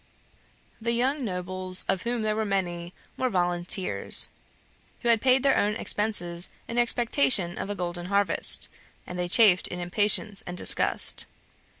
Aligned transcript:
The 0.81 0.93
young 0.93 1.23
nobles, 1.23 1.85
of 1.87 2.01
whom 2.01 2.23
there 2.23 2.35
were 2.35 2.43
many, 2.43 2.91
were 3.17 3.29
volunteers, 3.29 4.29
who 5.01 5.09
had 5.09 5.21
paid 5.21 5.43
their 5.43 5.55
own 5.55 5.75
expenses 5.75 6.49
in 6.67 6.79
expectation 6.79 7.55
of 7.55 7.69
a 7.69 7.75
golden 7.75 8.07
harvest, 8.07 8.67
and 9.05 9.19
they 9.19 9.27
chafed 9.27 9.67
in 9.67 9.79
impatience 9.79 10.41
and 10.47 10.57
disgust. 10.57 11.27